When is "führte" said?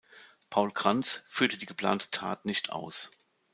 1.27-1.59